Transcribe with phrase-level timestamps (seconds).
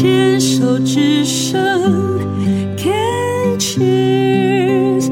[0.00, 1.58] 牵手之声
[2.76, 5.10] ，Can cheers。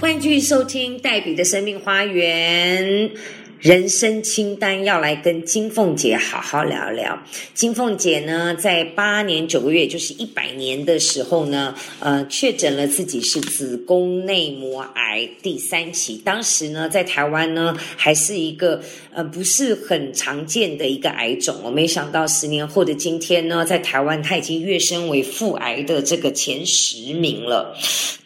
[0.00, 3.12] 欢迎继续收听黛比的生命花园。
[3.58, 7.18] 人生清单要来跟金凤姐好好聊聊。
[7.54, 16.20] 金凤姐呢，在八年九个月，就是一百年的时候呢，呃，确诊了自己是子宫内膜癌第三期。
[16.22, 18.82] 当时呢，在台湾呢，还是一个
[19.14, 21.56] 呃不是很常见的一个癌种。
[21.64, 27.74] 我没想到十年后的今天呢，在台湾它已经跃升为妇癌的这个前十名了。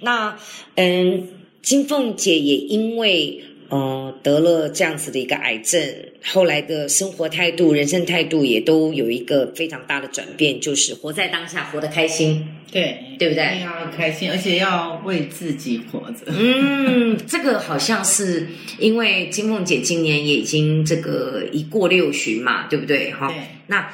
[0.01, 0.37] 那
[0.75, 1.28] 嗯，
[1.62, 3.45] 金凤姐也因为。
[3.70, 5.80] 呃，得了这样子的一个癌症，
[6.24, 13.61] 后来的生活态度、人生态度也都有一个非常大的转变，就是活在当下，活得开心，对对不对？
[13.62, 16.27] 要开心，而且要为自己活着。
[16.27, 23.12] 嗯，这个好像是因为金凤姐今年也已经这个一过六旬嘛，对不对？
[23.12, 23.36] 哈，对
[23.69, 23.89] 那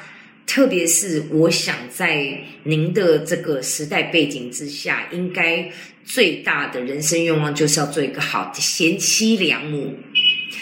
[0.57, 5.69] 特别是我想在您的这个时代背景之下，应该
[6.03, 9.93] 最大的人生愿望就是要做一个好的贤妻良母，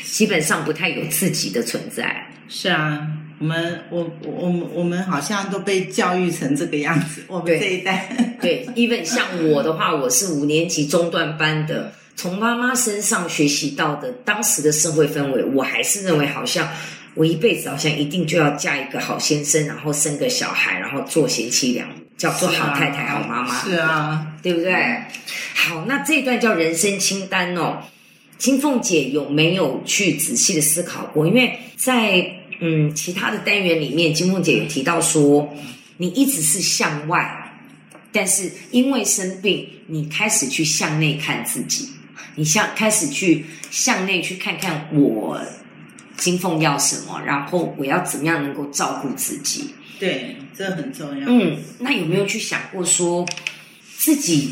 [0.03, 2.27] 基本上不太有自己的存在。
[2.49, 3.07] 是啊，
[3.39, 8.35] 我们我我我们我们好像都被教育成这个样子， 我们对这一代。
[8.41, 16.67] 对，even 像我的话，我是五年级中段班的，从妈妈身上学习到的当时的社会氛围，我还是认为好像
[17.15, 23.63] 我一辈子好像一定就要嫁一个好先生，然后生个小孩，然后做贤妻良母，叫做好太太、好妈妈。
[23.63, 24.75] 是啊，对不对？
[25.55, 27.79] 好，那这一段叫人生清单哦。
[28.37, 31.25] 金凤姐有没有去仔细的思考过？
[31.25, 35.55] 因为在嗯其他的单元里面，金凤姐有提到说，
[35.95, 37.53] 你一直是向外，
[38.11, 41.89] 但是因为生病，你开始去向内看自己，
[42.35, 45.39] 你向开始去向内去看看我
[46.17, 49.69] 金凤要什么，然后我要怎么样能够照顾自己。
[49.99, 51.25] 对，这很重要。
[51.27, 53.25] 嗯，那有没有去想过说，
[53.97, 54.51] 自己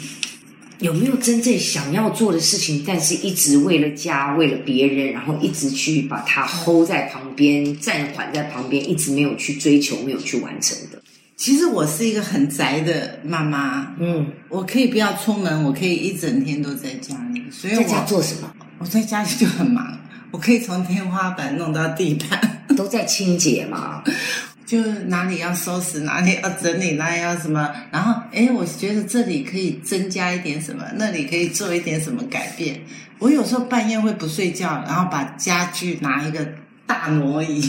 [0.79, 11.01] 有没有真正想要做的事情，但是一直为了家、为了别人，然后一直去把它 hold 在旁边、暂缓在旁边，一直没有去追求、没有去完成的？
[11.35, 18.53] 其实我是一个很宅的妈妈，嗯，我可以不要出门，我可以一整天都在家里，所以在家做什么？
[18.77, 19.99] 我在家里就很忙，
[20.33, 22.65] 我可以从天花板弄到地板。
[22.75, 24.03] 都在清洁嘛。
[24.65, 32.81] 就哪里要收拾，哪里要整理，哪里要什么，然后诶，我觉得这里可以增加一点什么，那里可以做一点什么改变。
[33.19, 36.47] 我有时候半夜会不睡觉，然后把家具拿一个
[36.87, 37.61] 大挪移。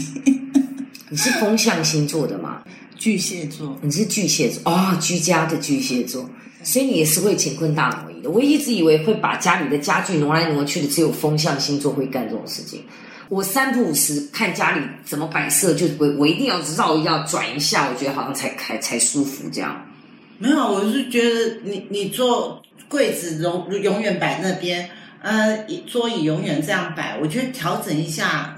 [1.09, 2.63] 你是风象星座的吗？
[2.97, 6.27] 巨蟹座，你是巨蟹座哦，居家的巨蟹座，
[6.65, 8.29] 所以你也是会乾坤大挪移的。
[8.29, 12.83] 我一直以为会把家里的家具挪来挪去的，只有风象星座会干这种事情。
[13.29, 19.83] 我三不五时看家里怎么摆设，就我我一定要绕一下、转一下，我觉得好像才才才舒服这样。
[20.37, 24.89] 没有，我是觉得你你做柜子永永远摆那边，
[25.21, 28.54] 呃，桌椅永远这样摆，我觉得调整一下，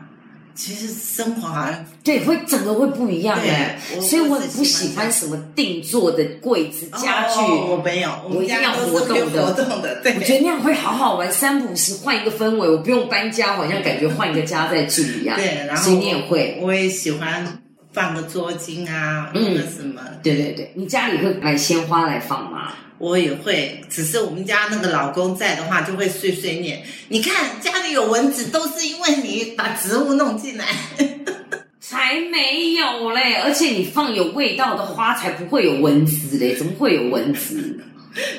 [0.58, 7.40] 其实生活好像对，会整个会不一样哎，所以我很不喜欢什么定做的柜子、家具。
[7.40, 15.38] 哦我没有，我一定要家都是活动的活动的，对，我觉得那样会好好玩，三不五十换一个氛围，我不用搬家，好像感觉换一个家在住一样。
[15.38, 17.62] 对，然后所以你也会，我也喜欢
[17.98, 22.72] 放个桌巾啊，嗯或者什么，对对对，你家里会买鲜花来放吗？
[23.00, 23.84] 我也会。
[23.90, 26.84] 只是我们家那个老公在的话，就会碎碎念。
[27.08, 30.66] 你看家里有蚊子，都是因为你把植物弄进来。
[31.82, 33.36] 才没有嘞！
[33.44, 37.80] 而且你放有味道的花，才不会有蚊子嘞，怎么会有蚊子？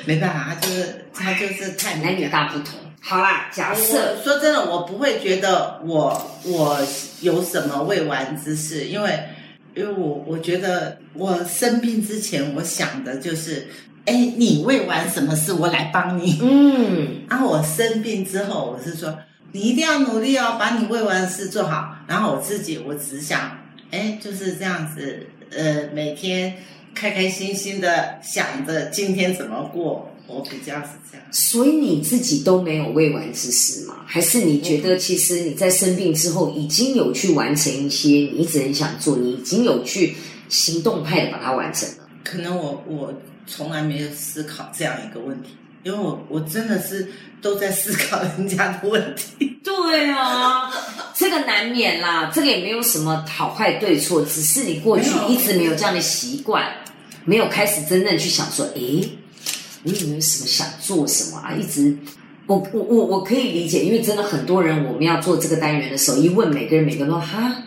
[0.05, 2.29] 没办法，他就是他就是太男女。
[2.29, 2.79] 大不同。
[3.01, 6.79] 好啦，假我设说真的，我不会觉得我我
[7.21, 9.19] 有什么未完之事，因为
[9.75, 13.67] 因为我我觉得我生病之前，我想的就是，
[14.05, 16.39] 哎，你未完什么事，我来帮你。
[16.41, 19.17] 嗯，然 后我生病之后，我是说
[19.51, 21.95] 你一定要努力哦，把你未完的事做好。
[22.07, 23.57] 然后我自己，我只想，
[23.91, 26.55] 哎，就是这样子，呃，每天
[26.95, 31.25] 开开心心的想着今天怎么过，我比较是这样。
[31.31, 33.95] 所以你自己都没有未完之事吗？
[34.05, 40.15] 还是你觉得其实你在生病之后已经有去完成一些你一直很想做，你已经有去
[40.47, 42.07] 行动派的把它完成了？
[42.23, 43.13] 可能我我
[43.47, 45.49] 从来没有思考这样一个问题，
[45.83, 47.07] 因为我我真的是
[47.41, 49.59] 都在思考人家的问题。
[49.63, 50.71] 对啊，
[51.15, 56.65] 这个难免啦，这个也没有什么好坏对错，只是你过去一直没有这样的习惯，
[57.25, 59.09] 没有开始真正去想说，诶，
[59.83, 61.53] 你有没有什么想做什么啊？
[61.53, 61.95] 一直
[62.47, 67.63] 我我我我可以理解，因为真的很多人，我们要做这个单元的时候，一问每个人，每个人都哈，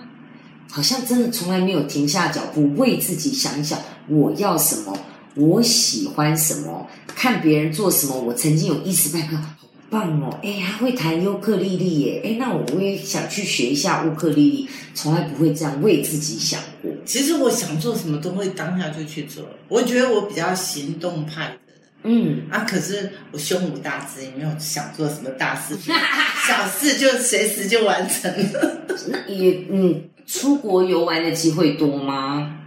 [0.69, 3.79] 好像真的从来没有停下脚步，为自己想一想，
[4.09, 4.93] 我要什么，
[5.37, 9.45] 我喜欢什么，看别人做什么，我曾经有一时半刻好
[9.89, 16.91] 棒哦，哎，还会弹尤克里里耶，哎，那我也想去学一下乌克丽丽，从来不会这样为自己想过。
[17.05, 21.57] 其实我想做什么都会当下就去做，我觉得我比较行动派。
[22.05, 25.95] 嗯，啊，可是我胸无大志，也没有想做什么大事情，
[26.47, 28.83] 小事就随时就完成了。
[29.09, 32.59] 那也嗯，出国游玩的机会多吗？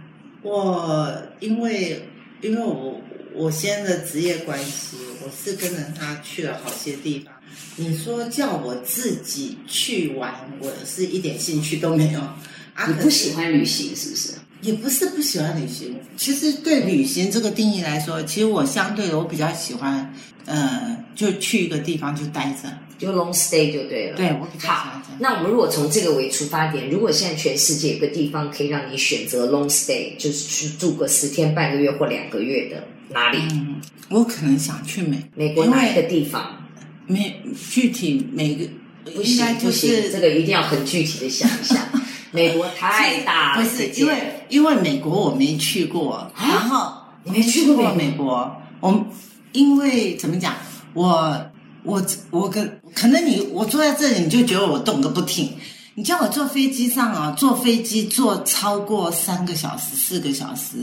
[0.42, 2.08] 我因为
[2.40, 3.00] 因为我
[3.34, 7.34] 我先生的职业关系，我是跟着他去了好些地方。
[7.76, 12.20] 你说叫我自己去玩，我是一点兴趣都没有。
[12.20, 14.32] 啊，你不喜欢旅行是不是？
[14.66, 20.12] 也不是不喜欢旅行，其实对旅行这个定义来说，其实我相对的我比较喜欢，
[20.44, 22.68] 呃，就去一个地方就待着。
[22.98, 24.16] 就 long stay 就对了。
[24.16, 25.18] 对我比较喜好欢这样。
[25.20, 33.38] 那我们如果从这个为出发点，如果现在全世界有个地方可以让你选择 long stay，就是去住个十天、半个月或两个月的，哪里？
[33.52, 33.76] 嗯，
[34.08, 36.66] 我可能想去美美国哪一个地方？
[37.06, 37.40] 美
[37.70, 38.66] 具体每个
[39.04, 41.88] 不行应该就不行，是这个一定要很具体的想一下。
[42.36, 46.92] 美国太大了，不是因为因为美国我没去过，然后
[47.24, 49.06] 你没去过过美美国，我
[49.52, 50.54] 因为怎么讲，
[50.94, 51.50] 我
[51.82, 55.52] 我我跟可能你我坐在这里你就觉得我动个不停。
[55.98, 60.76] 你叫我坐飞机上啊，坐飞机坐超过三个小时、四个小时，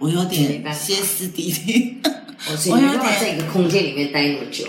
[0.00, 1.96] 我有没点歇斯底里。
[2.66, 4.66] 我有点没办法在一个空间里面待那么久。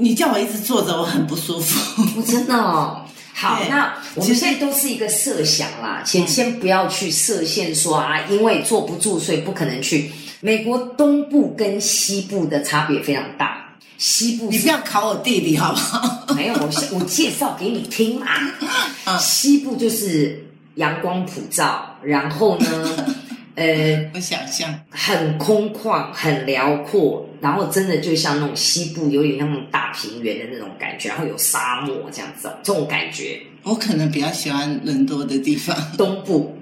[0.00, 2.02] 你叫我一直坐着，我很不舒服。
[2.16, 3.06] 我真的哦。
[3.42, 10.12] 好，那我们现在都是一个设想啦，先先不要去设限说啊，因为坐不住，所以不可能去。
[10.40, 16.26] 美国东部跟西部的差别非常大，西部你不要考我地理好不好？
[16.36, 18.26] 没有我我介绍给你听嘛。
[19.06, 20.46] 嗯西部就是
[20.76, 23.11] 阳光普照，然后呢，
[23.54, 33.40] 呃，我想象，很空旷，很辽阔，然后真的就像那种西部有点像那种大平原的那种感觉，然后有沙漠这样子，这种感觉。
[33.62, 35.76] 我可能比较喜欢人多的地方。
[35.98, 36.56] 东部，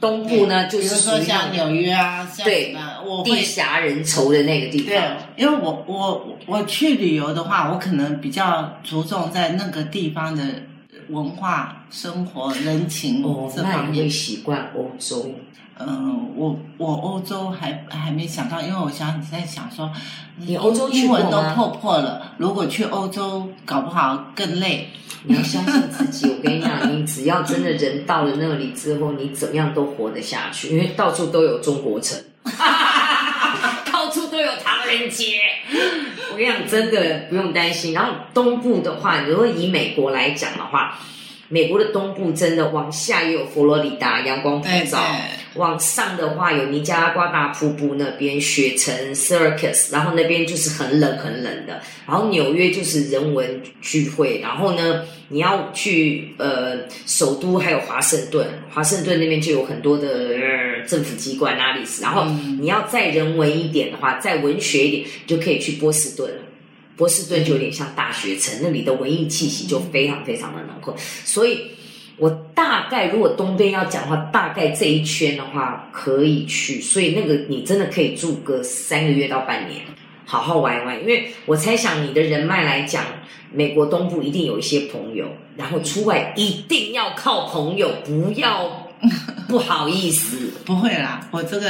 [0.00, 2.74] 东部呢就是说像纽约啊，像对
[3.06, 10.42] 我地会狭人稠的那个地方对方。，因为我我我去旅游的话，我可能比较着重在那个地方的
[11.08, 14.10] 文化、生活、人情哦，这方那你会面。
[14.10, 15.30] 习惯欧洲？
[15.80, 19.90] 嗯，我我欧洲还还没想到，因为我想你在想说，
[20.36, 24.90] 你欧洲英文都破破了，如果去欧洲，搞不好更累。
[25.24, 26.28] 你要相信自己。
[26.30, 32.18] 我跟你讲，你只要真的人到了那里之后，你怎么样都活得下去，因为到处都有中国城，
[33.92, 35.40] 到处都有唐人街。
[36.38, 37.92] 我跟你讲，真的不用担心。
[37.92, 40.96] 然后东部的话，如果以美国来讲的话，
[41.48, 45.02] 美国的东部真的往下也有佛罗里达，阳光普照。
[45.54, 51.80] 往上的话有尼加拉瓜大瀑布那边雪城 Circus，然后那边就是很冷很冷的。
[52.06, 60.36] 然后纽约就是人文聚会，然后呢，你要去呃首都还有华盛顿，华盛顿那边就有很多的、呃、
[60.88, 62.02] 政府机关啊历史。
[62.02, 62.24] 然后
[62.58, 66.42] 你要再人文一点的话，再文学一点，你就可以去波士顿了。
[66.96, 71.72] 波士顿就有点像大学城，那里的文艺气息就非常非常的浓厚，所以。
[72.20, 79.82] 我大概如果东边要讲的话，大概这一圈的话可以去，所以那个你真的可以住个三个月到半年，
[80.24, 81.00] 好好玩一玩。
[81.00, 83.04] 因为我猜想你的人脉来讲，
[83.52, 88.87] 美国东部一定有一些朋友，然后出外一定要靠朋友，不要
[89.48, 90.50] 不好意思。
[90.64, 91.68] 不会啦，我这个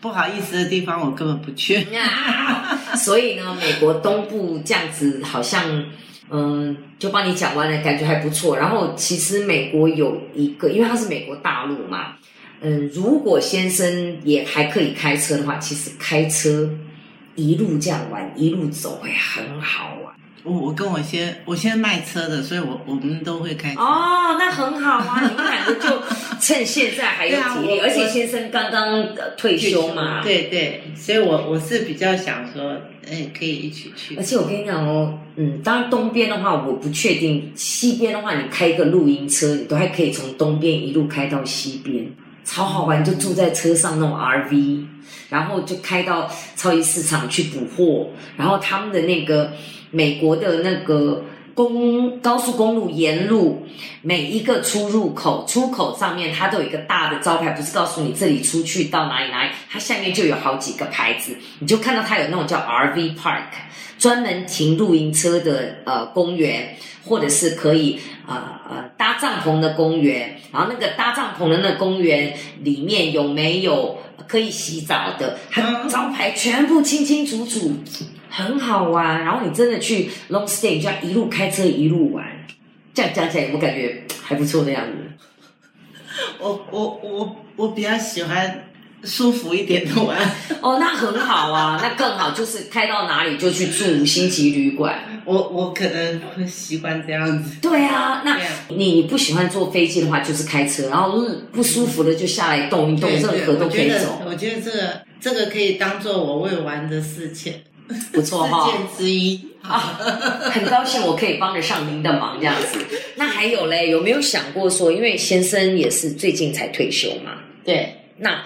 [0.00, 1.76] 不好意思的地方我根本不去。
[1.96, 5.84] 啊， 所以呢，美国东部这样子好像，
[6.30, 8.56] 嗯，就帮你讲完了，感觉还不错。
[8.56, 12.16] 然后其实美国有一个，因为它是美国大陆嘛，
[12.60, 16.70] 嗯，如果先生也还可以开车的话，其实开车
[17.34, 20.14] 一路这样玩，一路走会很好玩。
[20.46, 23.80] 我我跟我先我先卖车的，所以我我们都会开车。
[23.80, 26.00] 哦，那很好啊，你们两个就
[26.40, 32.76] 趁现在还有体力，我而且先生刚刚呃退休嘛，对对，所以我我是比较想说，
[33.08, 34.22] 哎，可以一起去而。
[34.22, 42.06] 且我跟你讲哦，嗯，当然东边的话我不确定，西边的话你开一个露营车，你都还可以从东边一路开到西边，
[42.46, 44.86] 超好玩，就住在车上那种 RV，
[45.28, 49.52] 然后就开到超级市场去补货，然后他们的那个
[49.90, 51.24] 美国的那个
[51.54, 53.66] 公高速公路沿路
[54.02, 63.50] 每一个出入口出口上面，它都有一个大的招牌，不是告诉你这里出去到哪里哪里，它下面就有好几个牌子，你就看到它有那种叫 RV Park，
[63.98, 67.98] 专门停露营车的呃公园，或者是可以
[68.28, 68.36] 呃
[68.68, 77.74] 呃搭帐篷的公园，然后那个搭帐篷的那公园里面有没有可以洗澡的，它嗯招牌全部清清楚楚。
[78.28, 82.24] 很好玩，然后你真的去 long stay，你就要一路开车一路玩，
[82.92, 85.26] 这样讲起来我感觉还不错的样子。
[86.38, 88.68] 我我我我比较喜欢
[89.06, 90.18] 舒服一点的玩。
[90.60, 95.20] 哦，那很好啊， 那更好，就是开到哪里就去住五星级旅馆。
[95.24, 97.56] 我我可能会习惯这样子。
[97.60, 107.54] 对啊，那你你不喜欢坐飞机的话，就是开车，然后嗯不舒服的就下来动一动，任何都可以走，我觉得这个这个可以当做我未完的事情，
[108.12, 109.48] 不错哈、 事件之一。
[109.62, 109.98] 啊，
[110.52, 112.78] 很高兴我可以帮得上您的忙，这样子。
[113.18, 117.32] 那还有嘞，有没有想过说，因为先生也是最近才退休嘛，
[117.64, 118.44] 对，那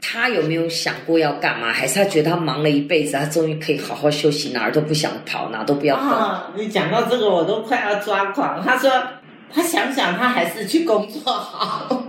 [0.00, 1.72] 他有没有想过要干嘛？
[1.72, 6.08] 还是他觉得他忙了一辈子，他终于可以好好休息，哪儿都不想跑，哪都不要动？
[6.08, 8.64] 啊，你讲到这个我都快要抓狂。
[8.64, 8.90] 他说
[9.52, 12.04] 他想想他还是去工作好。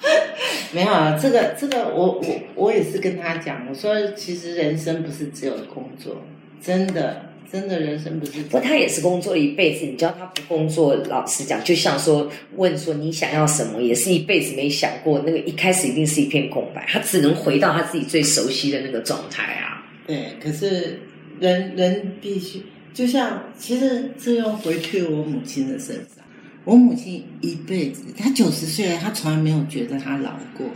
[0.72, 6.16] 没有啊，这个这个我我我也是跟他讲，我说其实人生不是只有工作，
[6.62, 8.42] 真的真的人生不是。
[8.42, 19.86] 不过他也是工作了一辈子，你叫他不工作，老实讲，就像说问说你想要什么，也是一辈子没想过，那个一开始一定是一片空白，他只能回到他自己最熟悉的那个状态啊。
[20.06, 21.00] 对，可是
[21.40, 22.62] 人人必须，
[22.94, 26.24] 就像其实这又回去我母亲的身上。
[26.64, 30.66] 我母亲一辈子，她九十岁了，她从来没有觉得她老过。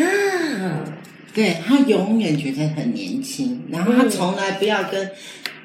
[0.00, 0.84] 啊，
[1.34, 5.10] 对她永远觉得很年轻，然后她从来不要跟、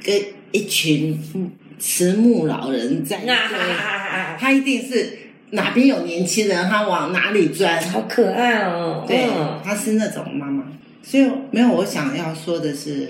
[0.04, 0.20] 跟
[0.52, 5.18] 一群嗯迟暮老人在一堆，啊，她一定是
[5.52, 7.82] 哪边有年轻人，他往哪里钻。
[7.90, 9.06] 好可爱哦。
[9.08, 9.28] 对
[9.64, 10.66] 他，是那种妈妈，
[11.04, 13.08] 所以没有我想要说的是，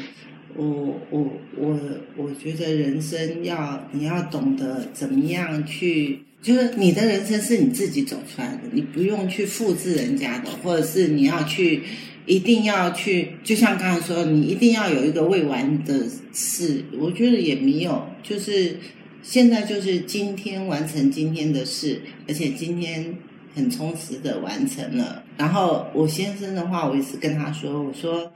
[0.56, 1.80] 我我我
[2.16, 11.84] 我觉得人生要你要懂得怎么样去，就是你的人生是你自己走出来的，你不用去复制人家的，或者是你要去。
[12.28, 16.84] 一定要去，就像刚才说，你一定要有一个未完的事。
[17.00, 18.78] 我觉得也没有，就是
[19.24, 23.16] 现在就是今天完成今天的事，而且今天
[23.56, 25.24] 很充实的完成了。
[25.38, 28.34] 然后我先生的话，我也是跟他说，我说，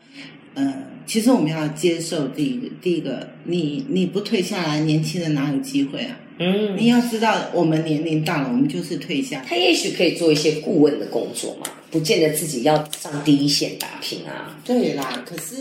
[0.53, 0.73] 呃，
[1.05, 6.17] 其实我们要接受第一个，第一个，你你不退下来，年轻人哪有机会啊？
[6.39, 9.43] 嗯，你要知道，我们年龄大了，我们就是退下。
[9.45, 14.57] 他也许可以做一些顾问的工作嘛，不见得自己要上第一线打拼啊。
[14.65, 15.55] 对啦，可是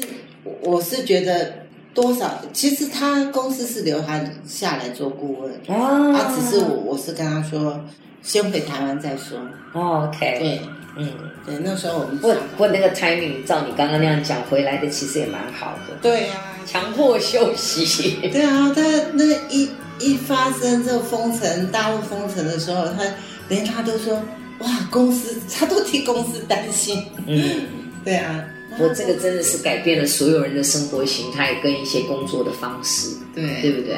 [0.45, 1.53] 我我是觉得
[1.93, 7.85] 多少，其实他公司是留他下来做顾问，啊啊，只是我我是跟他说，
[8.23, 9.39] 先回台湾再说。
[9.73, 10.61] 哦，OK，对
[10.97, 11.09] 嗯，
[11.47, 16.35] 对，那时候我们不不那个 timing 照你刚刚那样讲回来的，其实也蛮好的，对呀、
[16.67, 18.19] 强迫休息。
[18.33, 18.83] 对啊，他
[19.15, 19.69] 那一
[20.01, 23.05] 一发生这个封城，大陆封城的时候，他
[23.49, 24.21] 连他都说，
[24.61, 27.05] 哇公司他都替公司担心。
[27.27, 27.67] 嗯。
[28.05, 28.45] 对啊。
[28.79, 33.61] 我这个真的是改变了所有人的生活形态跟一些工作的方式对。
[33.61, 33.97] 对不对？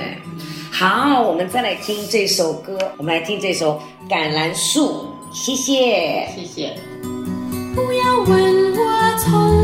[0.71, 6.27] 好我们再来听这首歌我们来听这首橄榄树谢谢。
[6.35, 6.75] 谢谢。
[7.75, 9.62] 不要问我从